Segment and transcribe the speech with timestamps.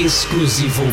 [0.00, 0.84] Exclusivo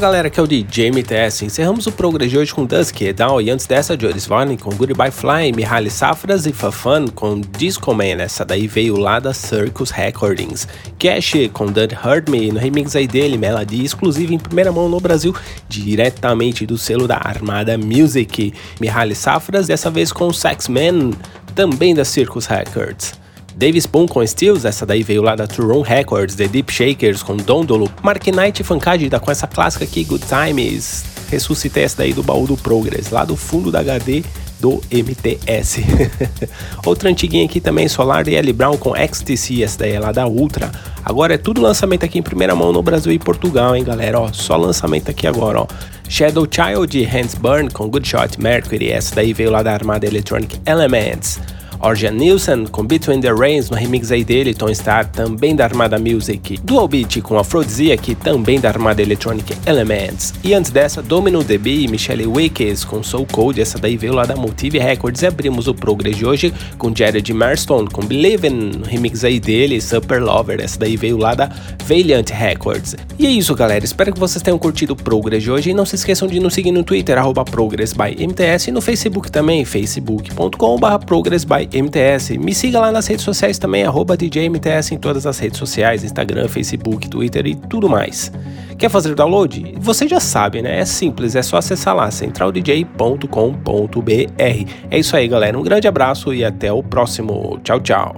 [0.00, 1.44] galera, aqui é o DJ MTS.
[1.44, 5.10] Encerramos o programa de hoje com Dusk Down e antes dessa, Joris Varney com Goodbye
[5.10, 8.18] Fly, Mihaly Safras e Fafan com Disco Man.
[8.18, 10.66] Essa daí veio lá da Circus Recordings.
[10.98, 14.98] Cash com Dud Hurt Me, no remix aí dele, melodia exclusiva em primeira mão no
[15.00, 15.36] Brasil,
[15.68, 18.54] diretamente do selo da Armada Music.
[18.80, 21.10] Mihaly Safras, dessa vez com Sex Man,
[21.54, 23.20] também da Circus Records.
[23.60, 27.36] Dave Spoon com Steels, essa daí veio lá da True Records, The Deep Shakers com
[27.36, 31.04] Dondolo, Mark Knight e Funkagida com essa clássica aqui, Good Times.
[31.30, 34.24] Ressuscitei essa daí do baú do Progress, lá do fundo da HD
[34.58, 35.84] do MTS.
[36.86, 40.26] Outra antiguinha aqui também, Solar e Ellie Brown com XTC, essa daí é lá da
[40.26, 40.72] Ultra.
[41.04, 44.20] Agora é tudo lançamento aqui em primeira mão no Brasil e Portugal, hein, galera?
[44.20, 45.66] Ó, só lançamento aqui agora, ó.
[46.08, 50.58] Shadow Child Hands Burn com Good Shot Mercury, essa daí veio lá da armada Electronic
[50.64, 51.38] Elements.
[51.82, 55.98] Orjan Nilsson com Between the Rains no remix aí dele, Tom Star também da Armada
[55.98, 61.80] Music, Dual Beat com Aphrodisiac também da Armada Electronic Elements, e antes dessa Domino DB
[61.80, 65.22] e Michelle Wickes com Soul Code, essa daí veio lá da Motive Records.
[65.22, 69.80] E abrimos o Progress de hoje com Jared Marston com Believin, no remix aí dele,
[69.80, 71.50] Super Lover, essa daí veio lá da
[71.86, 72.96] Valiant Records.
[73.18, 75.70] E é isso galera, espero que vocês tenham curtido o Progress de hoje.
[75.70, 78.80] E não se esqueçam de nos seguir no Twitter, arroba Progress by MTS e no
[78.80, 82.38] Facebook também, facebook.com.br Progress by MTS.
[82.38, 83.84] Me siga lá nas redes sociais também,
[84.18, 88.32] DJMTS em todas as redes sociais, Instagram, Facebook, Twitter e tudo mais.
[88.78, 89.74] Quer fazer download?
[89.78, 90.80] Você já sabe, né?
[90.80, 94.70] É simples, é só acessar lá, centraldj.com.br.
[94.90, 95.58] É isso aí, galera.
[95.58, 97.60] Um grande abraço e até o próximo.
[97.62, 98.16] Tchau, tchau.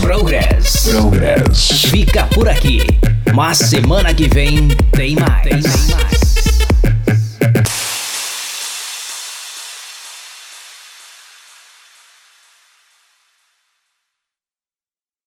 [0.00, 0.88] Progress.
[0.90, 1.82] Progress.
[1.90, 2.80] Fica por aqui.
[3.34, 5.42] Mas semana que vem tem mais.
[5.42, 6.15] Tem mais.